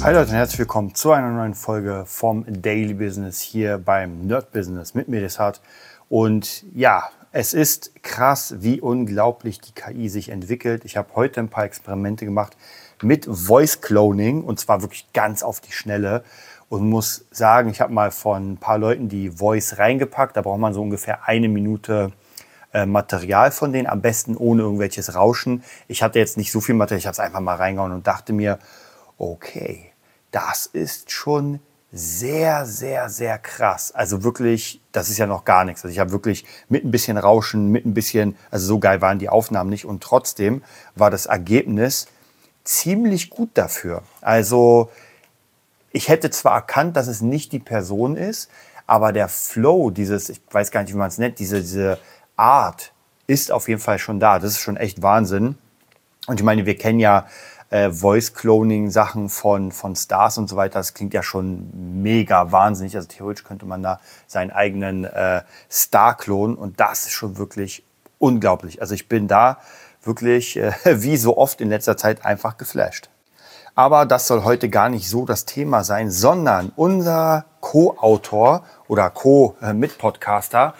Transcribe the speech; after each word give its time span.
Hi 0.00 0.14
Leute 0.14 0.30
und 0.30 0.36
herzlich 0.36 0.60
willkommen 0.60 0.94
zu 0.94 1.10
einer 1.10 1.28
neuen 1.28 1.54
Folge 1.54 2.04
vom 2.06 2.44
Daily 2.46 2.94
Business 2.94 3.40
hier 3.40 3.78
beim 3.78 4.28
Nerd 4.28 4.52
Business 4.52 4.94
mit 4.94 5.08
mir 5.08 5.20
Desart. 5.20 5.60
Und 6.08 6.64
ja, 6.72 7.10
es 7.32 7.52
ist 7.52 8.00
krass, 8.04 8.54
wie 8.60 8.80
unglaublich 8.80 9.60
die 9.60 9.72
KI 9.72 10.08
sich 10.08 10.28
entwickelt. 10.28 10.84
Ich 10.84 10.96
habe 10.96 11.08
heute 11.16 11.40
ein 11.40 11.48
paar 11.48 11.64
Experimente 11.64 12.24
gemacht 12.24 12.56
mit 13.02 13.26
Voice 13.26 13.80
Cloning 13.80 14.44
und 14.44 14.60
zwar 14.60 14.82
wirklich 14.82 15.12
ganz 15.12 15.42
auf 15.42 15.60
die 15.60 15.72
Schnelle 15.72 16.22
und 16.68 16.88
muss 16.88 17.26
sagen, 17.32 17.68
ich 17.68 17.80
habe 17.80 17.92
mal 17.92 18.12
von 18.12 18.52
ein 18.52 18.56
paar 18.56 18.78
Leuten 18.78 19.08
die 19.08 19.30
Voice 19.32 19.78
reingepackt. 19.78 20.36
Da 20.36 20.42
braucht 20.42 20.60
man 20.60 20.74
so 20.74 20.80
ungefähr 20.80 21.26
eine 21.26 21.48
Minute 21.48 22.12
äh, 22.72 22.86
Material 22.86 23.50
von 23.50 23.72
denen, 23.72 23.88
am 23.88 24.00
besten 24.00 24.36
ohne 24.36 24.62
irgendwelches 24.62 25.16
Rauschen. 25.16 25.64
Ich 25.88 26.04
hatte 26.04 26.20
jetzt 26.20 26.36
nicht 26.36 26.52
so 26.52 26.60
viel 26.60 26.76
Material, 26.76 26.98
ich 26.98 27.06
habe 27.06 27.14
es 27.14 27.20
einfach 27.20 27.40
mal 27.40 27.56
reingehauen 27.56 27.92
und 27.92 28.06
dachte 28.06 28.32
mir, 28.32 28.60
okay, 29.18 29.92
das 30.30 30.66
ist 30.66 31.10
schon 31.10 31.60
sehr, 31.90 32.66
sehr, 32.66 33.08
sehr 33.08 33.38
krass. 33.38 33.92
Also 33.92 34.22
wirklich, 34.22 34.80
das 34.92 35.08
ist 35.08 35.18
ja 35.18 35.26
noch 35.26 35.44
gar 35.44 35.64
nichts. 35.64 35.84
Also 35.84 35.92
ich 35.92 35.98
habe 35.98 36.12
wirklich 36.12 36.44
mit 36.68 36.84
ein 36.84 36.90
bisschen 36.90 37.16
Rauschen, 37.16 37.68
mit 37.68 37.86
ein 37.86 37.94
bisschen, 37.94 38.36
also 38.50 38.66
so 38.66 38.78
geil 38.78 39.00
waren 39.00 39.18
die 39.18 39.28
Aufnahmen 39.28 39.70
nicht. 39.70 39.86
Und 39.86 40.02
trotzdem 40.02 40.62
war 40.94 41.10
das 41.10 41.26
Ergebnis 41.26 42.06
ziemlich 42.64 43.30
gut 43.30 43.50
dafür. 43.54 44.02
Also 44.20 44.90
ich 45.90 46.08
hätte 46.08 46.30
zwar 46.30 46.54
erkannt, 46.54 46.96
dass 46.96 47.06
es 47.06 47.22
nicht 47.22 47.52
die 47.52 47.58
Person 47.58 48.16
ist, 48.16 48.50
aber 48.86 49.12
der 49.12 49.28
Flow, 49.28 49.90
dieses, 49.90 50.28
ich 50.28 50.42
weiß 50.50 50.70
gar 50.70 50.82
nicht, 50.82 50.92
wie 50.92 50.98
man 50.98 51.08
es 51.08 51.18
nennt, 51.18 51.38
diese, 51.38 51.60
diese 51.60 51.98
Art 52.36 52.92
ist 53.26 53.50
auf 53.50 53.68
jeden 53.68 53.80
Fall 53.80 53.98
schon 53.98 54.20
da. 54.20 54.38
Das 54.38 54.52
ist 54.52 54.60
schon 54.60 54.76
echt 54.76 55.00
Wahnsinn. 55.00 55.56
Und 56.26 56.38
ich 56.38 56.44
meine, 56.44 56.66
wir 56.66 56.76
kennen 56.76 57.00
ja 57.00 57.26
äh, 57.70 57.90
Voice-Cloning-Sachen 57.90 59.28
von, 59.28 59.72
von 59.72 59.94
Stars 59.94 60.38
und 60.38 60.48
so 60.48 60.56
weiter. 60.56 60.78
Das 60.78 60.94
klingt 60.94 61.14
ja 61.14 61.22
schon 61.22 62.02
mega 62.02 62.50
wahnsinnig. 62.52 62.96
Also 62.96 63.08
theoretisch 63.08 63.44
könnte 63.44 63.66
man 63.66 63.82
da 63.82 64.00
seinen 64.26 64.50
eigenen 64.50 65.04
äh, 65.04 65.42
Star 65.70 66.16
klonen 66.16 66.56
und 66.56 66.80
das 66.80 67.06
ist 67.06 67.12
schon 67.12 67.36
wirklich 67.36 67.84
unglaublich. 68.18 68.80
Also 68.80 68.94
ich 68.94 69.08
bin 69.08 69.28
da 69.28 69.58
wirklich, 70.02 70.56
äh, 70.56 70.72
wie 71.02 71.16
so 71.16 71.36
oft 71.36 71.60
in 71.60 71.68
letzter 71.68 71.96
Zeit, 71.96 72.24
einfach 72.24 72.56
geflasht. 72.56 73.10
Aber 73.74 74.06
das 74.06 74.26
soll 74.26 74.42
heute 74.42 74.68
gar 74.68 74.88
nicht 74.88 75.08
so 75.08 75.24
das 75.24 75.44
Thema 75.44 75.84
sein, 75.84 76.10
sondern 76.10 76.72
unser 76.74 77.44
Co-Autor 77.60 78.64
oder 78.88 79.08
Co-Mitpodcaster, 79.08 80.74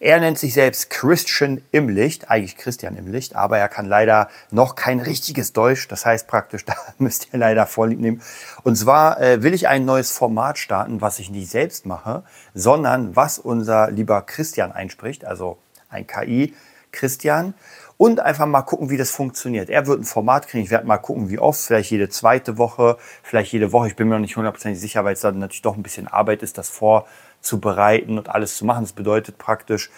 er 0.00 0.20
nennt 0.20 0.38
sich 0.38 0.54
selbst 0.54 0.90
Christian 0.90 1.60
im 1.72 1.88
Licht, 1.88 2.30
eigentlich 2.30 2.56
Christian 2.56 2.96
im 2.96 3.10
Licht, 3.10 3.34
aber 3.34 3.58
er 3.58 3.68
kann 3.68 3.86
leider 3.86 4.28
noch 4.50 4.76
kein 4.76 5.00
richtiges 5.00 5.52
Deutsch. 5.52 5.88
Das 5.88 6.06
heißt 6.06 6.28
praktisch, 6.28 6.64
da 6.66 6.74
müsst 6.98 7.32
ihr 7.32 7.38
leider 7.38 7.66
vorlieb 7.66 7.98
nehmen. 7.98 8.22
Und 8.62 8.76
zwar 8.76 9.20
äh, 9.20 9.42
will 9.42 9.54
ich 9.54 9.66
ein 9.66 9.84
neues 9.84 10.12
Format 10.12 10.58
starten, 10.58 11.00
was 11.00 11.18
ich 11.18 11.30
nicht 11.30 11.50
selbst 11.50 11.84
mache, 11.86 12.22
sondern 12.54 13.16
was 13.16 13.38
unser 13.38 13.90
lieber 13.90 14.22
Christian 14.22 14.72
einspricht, 14.72 15.24
also 15.24 15.58
ein 15.90 16.06
KI 16.06 16.54
Christian 16.92 17.54
und 17.96 18.20
einfach 18.20 18.46
mal 18.46 18.62
gucken, 18.62 18.90
wie 18.90 18.96
das 18.96 19.10
funktioniert. 19.10 19.68
Er 19.68 19.86
wird 19.86 20.00
ein 20.00 20.04
Format 20.04 20.46
kriegen. 20.46 20.64
Ich 20.64 20.70
werde 20.70 20.86
mal 20.86 20.98
gucken, 20.98 21.28
wie 21.28 21.38
oft. 21.38 21.60
Vielleicht 21.60 21.90
jede 21.90 22.08
zweite 22.08 22.56
Woche, 22.56 22.96
vielleicht 23.22 23.52
jede 23.52 23.72
Woche. 23.72 23.88
Ich 23.88 23.96
bin 23.96 24.08
mir 24.08 24.14
noch 24.14 24.20
nicht 24.20 24.36
hundertprozentig 24.36 24.80
sicher, 24.80 25.04
weil 25.04 25.14
es 25.14 25.20
dann 25.20 25.38
natürlich 25.38 25.62
doch 25.62 25.76
ein 25.76 25.82
bisschen 25.82 26.06
Arbeit 26.06 26.42
ist, 26.42 26.58
das 26.58 26.68
vor 26.68 27.06
zu 27.40 27.60
bereiten 27.60 28.18
und 28.18 28.28
alles 28.28 28.56
zu 28.56 28.64
machen. 28.64 28.84
Das 28.84 28.92
bedeutet 28.92 29.38
praktisch, 29.38 29.90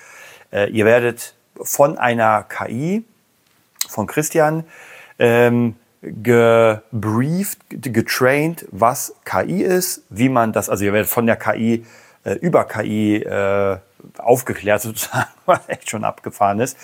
äh, 0.52 0.70
ihr 0.70 0.84
werdet 0.84 1.34
von 1.62 1.98
einer 1.98 2.44
KI, 2.44 3.04
von 3.88 4.06
Christian, 4.06 4.64
ähm, 5.18 5.76
gebrieft, 6.02 7.58
getraint, 7.68 8.66
was 8.70 9.14
KI 9.24 9.62
ist, 9.62 10.02
wie 10.08 10.28
man 10.28 10.52
das, 10.52 10.70
also 10.70 10.84
ihr 10.84 10.92
werdet 10.92 11.10
von 11.10 11.26
der 11.26 11.36
KI 11.36 11.84
äh, 12.24 12.34
über 12.34 12.64
KI 12.64 13.16
äh, 13.16 13.78
aufgeklärt 14.18 14.82
sozusagen, 14.82 15.28
was 15.46 15.68
echt 15.68 15.90
schon 15.90 16.04
abgefahren 16.04 16.60
ist. 16.60 16.76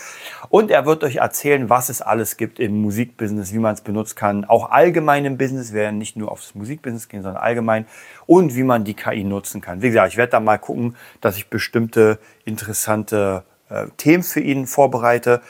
Und 0.48 0.70
er 0.70 0.86
wird 0.86 1.04
euch 1.04 1.16
erzählen, 1.16 1.68
was 1.70 1.88
es 1.88 2.02
alles 2.02 2.36
gibt 2.36 2.58
im 2.58 2.80
Musikbusiness, 2.80 3.52
wie 3.52 3.58
man 3.58 3.74
es 3.74 3.80
benutzen 3.80 4.16
kann, 4.16 4.44
auch 4.44 4.70
allgemein 4.70 5.24
im 5.24 5.38
Business, 5.38 5.72
wir 5.72 5.82
werden 5.82 5.98
nicht 5.98 6.16
nur 6.16 6.30
aufs 6.30 6.54
Musikbusiness 6.54 7.08
gehen, 7.08 7.22
sondern 7.22 7.42
allgemein 7.42 7.86
und 8.26 8.54
wie 8.54 8.62
man 8.62 8.84
die 8.84 8.94
KI 8.94 9.24
nutzen 9.24 9.60
kann. 9.60 9.82
Wie 9.82 9.88
gesagt, 9.88 10.12
ich 10.12 10.16
werde 10.16 10.32
da 10.32 10.40
mal 10.40 10.58
gucken, 10.58 10.96
dass 11.20 11.36
ich 11.36 11.48
bestimmte 11.48 12.18
interessante 12.44 13.44
äh, 13.68 13.86
Themen 13.96 14.22
für 14.22 14.40
ihn 14.40 14.66
vorbereite 14.66 15.40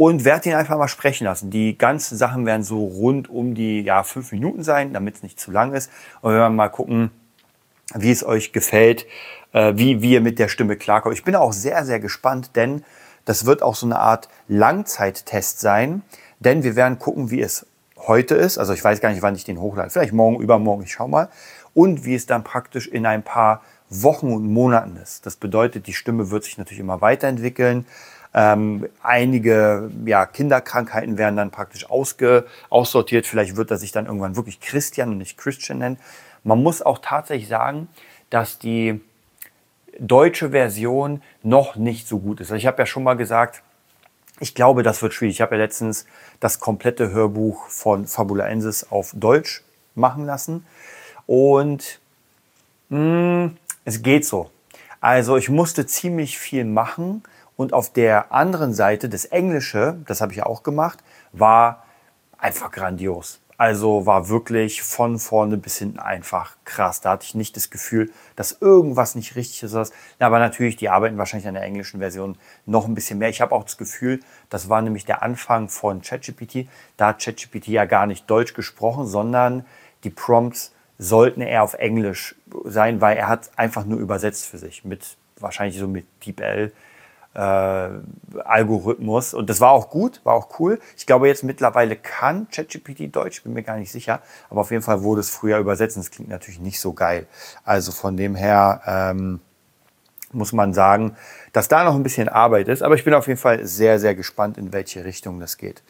und 0.00 0.24
werde 0.24 0.48
ihn 0.48 0.54
einfach 0.54 0.78
mal 0.78 0.88
sprechen 0.88 1.24
lassen. 1.24 1.50
Die 1.50 1.76
ganzen 1.76 2.16
Sachen 2.16 2.46
werden 2.46 2.62
so 2.62 2.84
rund 2.86 3.28
um 3.28 3.54
die 3.54 3.82
ja, 3.82 4.02
fünf 4.02 4.32
Minuten 4.32 4.62
sein, 4.62 4.94
damit 4.94 5.16
es 5.16 5.22
nicht 5.22 5.38
zu 5.38 5.50
lang 5.50 5.74
ist. 5.74 5.90
Und 6.22 6.32
wir 6.32 6.38
werden 6.38 6.56
mal 6.56 6.70
gucken, 6.70 7.10
wie 7.94 8.10
es 8.10 8.24
euch 8.24 8.52
gefällt, 8.52 9.06
äh, 9.52 9.72
wie, 9.76 10.02
wie 10.02 10.12
ihr 10.12 10.20
mit 10.20 10.38
der 10.38 10.48
Stimme 10.48 10.76
klarkommt. 10.76 11.14
Ich 11.14 11.24
bin 11.24 11.34
auch 11.34 11.52
sehr, 11.52 11.84
sehr 11.84 12.00
gespannt, 12.00 12.56
denn 12.56 12.84
das 13.24 13.46
wird 13.46 13.62
auch 13.62 13.74
so 13.74 13.86
eine 13.86 13.98
Art 13.98 14.28
Langzeittest 14.48 15.60
sein, 15.60 16.02
denn 16.38 16.62
wir 16.62 16.76
werden 16.76 16.98
gucken, 16.98 17.30
wie 17.30 17.40
es 17.40 17.66
heute 18.06 18.34
ist. 18.34 18.58
Also 18.58 18.72
ich 18.72 18.82
weiß 18.82 19.00
gar 19.00 19.10
nicht, 19.10 19.22
wann 19.22 19.34
ich 19.34 19.44
den 19.44 19.60
hochlade. 19.60 19.90
Vielleicht 19.90 20.12
morgen, 20.12 20.40
übermorgen, 20.40 20.84
ich 20.84 20.92
schau 20.92 21.06
mal. 21.06 21.28
Und 21.74 22.04
wie 22.04 22.14
es 22.14 22.26
dann 22.26 22.42
praktisch 22.42 22.88
in 22.88 23.06
ein 23.06 23.22
paar 23.22 23.62
Wochen 23.90 24.32
und 24.32 24.50
Monaten 24.50 24.96
ist. 24.96 25.26
Das 25.26 25.36
bedeutet, 25.36 25.86
die 25.86 25.92
Stimme 25.92 26.30
wird 26.30 26.44
sich 26.44 26.58
natürlich 26.58 26.80
immer 26.80 27.00
weiterentwickeln. 27.00 27.86
Ähm, 28.32 28.88
einige 29.02 29.90
ja, 30.06 30.24
Kinderkrankheiten 30.24 31.18
werden 31.18 31.36
dann 31.36 31.50
praktisch 31.50 31.90
ausge, 31.90 32.46
aussortiert. 32.68 33.26
Vielleicht 33.26 33.56
wird 33.56 33.72
er 33.72 33.76
sich 33.76 33.90
dann 33.90 34.06
irgendwann 34.06 34.36
wirklich 34.36 34.60
Christian 34.60 35.10
und 35.10 35.18
nicht 35.18 35.36
Christian 35.36 35.78
nennen. 35.78 35.98
Man 36.44 36.62
muss 36.62 36.82
auch 36.82 36.98
tatsächlich 36.98 37.48
sagen, 37.48 37.88
dass 38.30 38.58
die 38.58 39.00
deutsche 39.98 40.50
Version 40.50 41.22
noch 41.42 41.76
nicht 41.76 42.06
so 42.08 42.18
gut 42.18 42.40
ist. 42.40 42.48
Also 42.50 42.56
ich 42.56 42.66
habe 42.66 42.82
ja 42.82 42.86
schon 42.86 43.02
mal 43.02 43.14
gesagt, 43.14 43.62
ich 44.40 44.54
glaube, 44.54 44.82
das 44.82 45.02
wird 45.02 45.12
schwierig. 45.12 45.36
Ich 45.36 45.40
habe 45.42 45.56
ja 45.56 45.62
letztens 45.62 46.06
das 46.40 46.60
komplette 46.60 47.10
Hörbuch 47.10 47.68
von 47.68 48.06
Fabula 48.06 48.46
Ensis 48.46 48.86
auf 48.90 49.12
Deutsch 49.14 49.62
machen 49.94 50.24
lassen. 50.24 50.64
Und 51.26 52.00
mh, 52.88 52.98
hm, 52.98 53.56
es 53.84 54.02
geht 54.02 54.24
so. 54.24 54.50
Also 55.00 55.36
ich 55.36 55.48
musste 55.48 55.86
ziemlich 55.86 56.38
viel 56.38 56.64
machen. 56.64 57.22
Und 57.56 57.74
auf 57.74 57.92
der 57.92 58.32
anderen 58.32 58.72
Seite, 58.72 59.10
das 59.10 59.26
Englische, 59.26 59.98
das 60.06 60.22
habe 60.22 60.32
ich 60.32 60.42
auch 60.42 60.62
gemacht, 60.62 61.00
war 61.32 61.84
einfach 62.38 62.70
grandios. 62.70 63.40
Also 63.60 64.06
war 64.06 64.30
wirklich 64.30 64.80
von 64.80 65.18
vorne 65.18 65.58
bis 65.58 65.76
hinten 65.76 65.98
einfach 65.98 66.56
krass. 66.64 67.02
Da 67.02 67.10
hatte 67.10 67.26
ich 67.26 67.34
nicht 67.34 67.56
das 67.56 67.68
Gefühl, 67.68 68.10
dass 68.34 68.56
irgendwas 68.58 69.16
nicht 69.16 69.36
richtig 69.36 69.62
ist. 69.62 69.92
Aber 70.18 70.38
natürlich, 70.38 70.76
die 70.76 70.88
arbeiten 70.88 71.18
wahrscheinlich 71.18 71.46
an 71.46 71.52
der 71.52 71.64
englischen 71.64 72.00
Version 72.00 72.38
noch 72.64 72.88
ein 72.88 72.94
bisschen 72.94 73.18
mehr. 73.18 73.28
Ich 73.28 73.42
habe 73.42 73.54
auch 73.54 73.64
das 73.64 73.76
Gefühl, 73.76 74.20
das 74.48 74.70
war 74.70 74.80
nämlich 74.80 75.04
der 75.04 75.22
Anfang 75.22 75.68
von 75.68 76.00
ChatGPT. 76.00 76.70
Da 76.96 77.08
hat 77.08 77.22
ChatGPT 77.22 77.66
ja 77.66 77.84
gar 77.84 78.06
nicht 78.06 78.30
Deutsch 78.30 78.54
gesprochen, 78.54 79.06
sondern 79.06 79.66
die 80.04 80.10
Prompts 80.10 80.72
sollten 80.96 81.42
eher 81.42 81.62
auf 81.62 81.74
Englisch 81.74 82.36
sein, 82.64 83.02
weil 83.02 83.18
er 83.18 83.28
hat 83.28 83.50
einfach 83.56 83.84
nur 83.84 83.98
übersetzt 83.98 84.46
für 84.46 84.56
sich 84.56 84.86
mit 84.86 85.18
wahrscheinlich 85.38 85.78
so 85.78 85.86
mit 85.86 86.06
DeepL 86.24 86.72
Algorithmus. 87.38 89.34
Und 89.34 89.48
das 89.50 89.60
war 89.60 89.70
auch 89.70 89.88
gut, 89.90 90.20
war 90.24 90.34
auch 90.34 90.58
cool. 90.58 90.80
Ich 90.96 91.06
glaube, 91.06 91.28
jetzt 91.28 91.44
mittlerweile 91.44 91.96
kann 91.96 92.48
ChatGPT 92.50 93.14
Deutsch, 93.14 93.42
bin 93.42 93.52
mir 93.52 93.62
gar 93.62 93.76
nicht 93.76 93.92
sicher. 93.92 94.20
Aber 94.48 94.62
auf 94.62 94.70
jeden 94.70 94.82
Fall 94.82 95.02
wurde 95.02 95.20
es 95.20 95.30
früher 95.30 95.58
übersetzt 95.58 95.96
und 95.96 96.02
es 96.02 96.10
klingt 96.10 96.28
natürlich 96.28 96.60
nicht 96.60 96.80
so 96.80 96.92
geil. 96.92 97.26
Also 97.64 97.92
von 97.92 98.16
dem 98.16 98.34
her 98.34 98.80
ähm, 98.86 99.40
muss 100.32 100.52
man 100.52 100.74
sagen, 100.74 101.16
dass 101.52 101.68
da 101.68 101.84
noch 101.84 101.94
ein 101.94 102.02
bisschen 102.02 102.28
Arbeit 102.28 102.68
ist. 102.68 102.82
Aber 102.82 102.94
ich 102.94 103.04
bin 103.04 103.14
auf 103.14 103.28
jeden 103.28 103.40
Fall 103.40 103.64
sehr, 103.66 103.98
sehr 103.98 104.14
gespannt, 104.14 104.58
in 104.58 104.72
welche 104.72 105.04
Richtung 105.04 105.40
das 105.40 105.56
geht. 105.56 105.82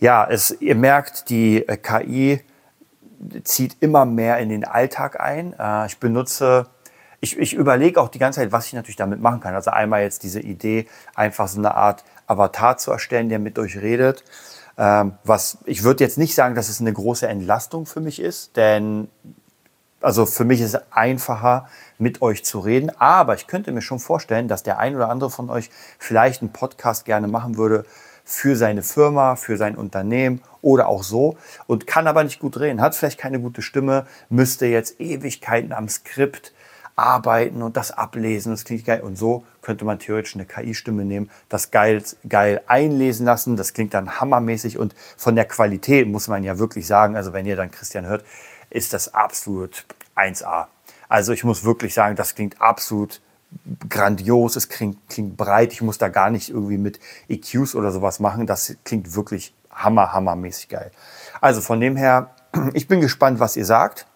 Ja, 0.00 0.26
es, 0.28 0.56
ihr 0.60 0.74
merkt, 0.74 1.28
die 1.30 1.66
äh, 1.68 1.76
KI 1.76 2.40
zieht 3.44 3.76
immer 3.80 4.04
mehr 4.04 4.38
in 4.38 4.48
den 4.48 4.64
Alltag 4.64 5.20
ein. 5.20 5.54
Äh, 5.58 5.86
ich 5.86 5.98
benutze 5.98 6.66
ich, 7.22 7.38
ich 7.38 7.54
überlege 7.54 8.00
auch 8.00 8.08
die 8.08 8.18
ganze 8.18 8.40
Zeit, 8.40 8.50
was 8.50 8.66
ich 8.66 8.72
natürlich 8.72 8.96
damit 8.96 9.20
machen 9.20 9.38
kann. 9.38 9.54
Also 9.54 9.70
einmal 9.70 10.02
jetzt 10.02 10.24
diese 10.24 10.40
Idee, 10.40 10.86
einfach 11.14 11.46
so 11.46 11.58
eine 11.58 11.76
Art 11.76 12.04
Avatar 12.26 12.76
zu 12.78 12.90
erstellen, 12.90 13.28
der 13.28 13.38
mit 13.38 13.60
euch 13.60 13.76
redet. 13.76 14.24
Ähm, 14.76 15.14
was 15.22 15.58
ich 15.64 15.84
würde 15.84 16.02
jetzt 16.02 16.18
nicht 16.18 16.34
sagen, 16.34 16.56
dass 16.56 16.68
es 16.68 16.80
eine 16.80 16.92
große 16.92 17.28
Entlastung 17.28 17.86
für 17.86 18.00
mich 18.00 18.20
ist, 18.20 18.56
denn 18.56 19.08
also 20.00 20.26
für 20.26 20.44
mich 20.44 20.60
ist 20.60 20.74
es 20.74 20.82
einfacher, 20.90 21.68
mit 21.96 22.22
euch 22.22 22.44
zu 22.44 22.58
reden. 22.58 22.90
Aber 22.98 23.36
ich 23.36 23.46
könnte 23.46 23.70
mir 23.70 23.82
schon 23.82 24.00
vorstellen, 24.00 24.48
dass 24.48 24.64
der 24.64 24.80
ein 24.80 24.96
oder 24.96 25.08
andere 25.08 25.30
von 25.30 25.48
euch 25.48 25.70
vielleicht 26.00 26.42
einen 26.42 26.52
Podcast 26.52 27.04
gerne 27.04 27.28
machen 27.28 27.56
würde 27.56 27.84
für 28.24 28.56
seine 28.56 28.82
Firma, 28.82 29.36
für 29.36 29.56
sein 29.56 29.76
Unternehmen 29.76 30.42
oder 30.60 30.88
auch 30.88 31.04
so 31.04 31.36
und 31.68 31.86
kann 31.86 32.08
aber 32.08 32.24
nicht 32.24 32.40
gut 32.40 32.58
reden, 32.58 32.80
hat 32.80 32.96
vielleicht 32.96 33.18
keine 33.18 33.38
gute 33.38 33.62
Stimme, 33.62 34.06
müsste 34.28 34.66
jetzt 34.66 35.00
Ewigkeiten 35.00 35.72
am 35.72 35.88
Skript 35.88 36.52
arbeiten 36.96 37.62
und 37.62 37.76
das 37.76 37.90
ablesen, 37.90 38.52
das 38.52 38.64
klingt 38.64 38.84
geil. 38.84 39.00
Und 39.00 39.16
so 39.16 39.44
könnte 39.62 39.84
man 39.84 39.98
theoretisch 39.98 40.34
eine 40.34 40.44
KI-Stimme 40.44 41.04
nehmen, 41.04 41.30
das 41.48 41.70
geil, 41.70 42.02
geil 42.28 42.60
einlesen 42.66 43.26
lassen, 43.26 43.56
das 43.56 43.72
klingt 43.72 43.94
dann 43.94 44.20
hammermäßig 44.20 44.78
und 44.78 44.94
von 45.16 45.34
der 45.34 45.44
Qualität 45.44 46.08
muss 46.08 46.28
man 46.28 46.44
ja 46.44 46.58
wirklich 46.58 46.86
sagen, 46.86 47.16
also 47.16 47.32
wenn 47.32 47.46
ihr 47.46 47.56
dann 47.56 47.70
Christian 47.70 48.06
hört, 48.06 48.24
ist 48.70 48.92
das 48.92 49.14
absolut 49.14 49.86
1A. 50.16 50.66
Also 51.08 51.32
ich 51.32 51.44
muss 51.44 51.64
wirklich 51.64 51.94
sagen, 51.94 52.16
das 52.16 52.34
klingt 52.34 52.60
absolut 52.60 53.20
grandios, 53.88 54.56
es 54.56 54.68
klingt, 54.68 54.96
klingt 55.08 55.36
breit, 55.36 55.72
ich 55.72 55.82
muss 55.82 55.98
da 55.98 56.08
gar 56.08 56.30
nicht 56.30 56.48
irgendwie 56.48 56.78
mit 56.78 56.98
EQs 57.28 57.74
oder 57.74 57.92
sowas 57.92 58.18
machen, 58.18 58.46
das 58.46 58.76
klingt 58.84 59.14
wirklich 59.14 59.54
hammer, 59.70 60.12
hammermäßig 60.12 60.68
geil. 60.68 60.90
Also 61.40 61.60
von 61.60 61.80
dem 61.80 61.96
her, 61.96 62.30
ich 62.72 62.88
bin 62.88 63.00
gespannt, 63.00 63.40
was 63.40 63.56
ihr 63.56 63.64
sagt. 63.64 64.06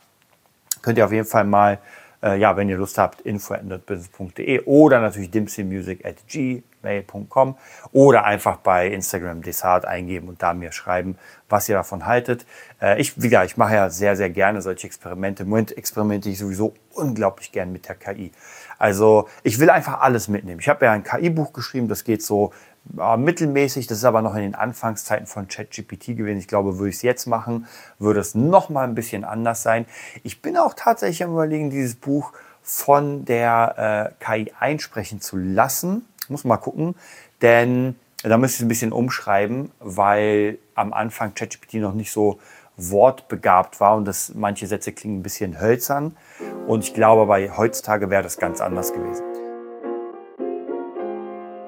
Könnt 0.83 0.99
ihr 0.99 1.05
auf 1.05 1.13
jeden 1.13 1.27
Fall 1.27 1.45
mal 1.45 1.79
äh, 2.23 2.39
ja, 2.39 2.57
wenn 2.57 2.69
ihr 2.69 2.77
Lust 2.77 2.99
habt, 2.99 3.21
info.nerdbusiness.de 3.21 4.63
oder 4.65 5.01
natürlich 5.01 5.31
dimsymusic 5.31 6.05
at 6.05 6.17
gmail.com 6.29 7.57
oder 7.93 8.25
einfach 8.25 8.59
bei 8.59 8.89
Instagram 8.89 9.43
Desart 9.43 9.85
eingeben 9.85 10.29
und 10.29 10.43
da 10.43 10.55
mir 10.55 10.73
schreiben, 10.73 11.19
was 11.49 11.69
ihr 11.69 11.75
davon 11.75 12.07
haltet. 12.07 12.47
Äh, 12.81 13.01
ich, 13.01 13.21
wie 13.21 13.29
gesagt, 13.29 13.47
ich 13.47 13.57
mache 13.57 13.75
ja 13.75 13.91
sehr, 13.91 14.17
sehr 14.17 14.31
gerne 14.31 14.63
solche 14.63 14.87
Experimente. 14.87 15.43
Im 15.43 15.51
Moment 15.51 15.77
experimentiere 15.77 16.33
ich 16.33 16.39
sowieso 16.39 16.75
unglaublich 16.95 17.53
gern 17.53 17.73
mit 17.73 17.89
der 17.89 17.95
KI. 17.95 18.33
Also 18.79 19.29
ich 19.43 19.59
will 19.59 19.71
einfach 19.71 20.01
alles 20.01 20.29
mitnehmen. 20.29 20.61
Ich 20.61 20.69
habe 20.69 20.85
ja 20.85 20.93
ein 20.93 21.05
KI-Buch 21.05 21.53
geschrieben, 21.53 21.89
das 21.89 22.05
geht 22.05 22.23
so 22.23 22.53
mittelmäßig. 22.93 23.87
Das 23.87 23.99
ist 23.99 24.05
aber 24.05 24.23
noch 24.23 24.35
in 24.35 24.43
den 24.43 24.55
Anfangszeiten 24.55 25.27
von 25.27 25.49
ChatGPT 25.49 26.17
gewesen. 26.17 26.39
Ich 26.39 26.49
glaube, 26.49 26.79
würde 26.79 26.91
ich 26.91 26.97
es 26.97 27.03
jetzt 27.03 27.27
machen, 27.27 27.67
würde 27.99 28.21
es 28.21 28.35
noch 28.35 28.69
mal 28.69 28.85
ein 28.85 28.95
bisschen 28.95 29.25
anders 29.25 29.63
sein. 29.63 29.87
Ich 30.23 30.43
bin 30.43 30.57
auch 30.57 30.75
tatsächlich 30.75 31.23
am 31.23 31.33
überlegen, 31.33 31.71
dieses 31.71 31.95
Buch 31.95 32.33
von 32.63 33.25
der 33.25 34.15
äh, 34.21 34.25
KI 34.25 34.53
einsprechen 34.59 35.21
zu 35.21 35.37
lassen. 35.37 36.05
Muss 36.29 36.45
mal 36.45 36.57
gucken, 36.57 36.97
denn 37.43 37.95
da 38.23 38.39
müsste 38.39 38.57
ich 38.57 38.65
ein 38.65 38.69
bisschen 38.69 38.93
umschreiben, 38.93 39.71
weil 39.79 40.59
am 40.75 40.93
Anfang 40.93 41.35
ChatGPT 41.35 41.75
noch 41.75 41.95
nicht 41.95 42.11
so 42.11 42.41
wortbegabt 42.77 43.81
war 43.81 43.97
und 43.97 44.05
das, 44.05 44.33
manche 44.35 44.67
Sätze 44.67 44.93
klingen 44.93 45.21
ein 45.21 45.23
bisschen 45.23 45.61
hölzern. 45.61 46.17
Und 46.67 46.85
ich 46.85 46.95
glaube, 46.95 47.27
bei 47.27 47.51
heutzutage 47.57 48.11
wäre 48.11 48.23
das 48.23 48.39
ganz 48.39 48.61
anders 48.61 48.93
gewesen. 48.93 49.36